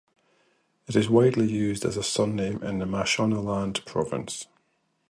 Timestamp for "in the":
2.63-2.85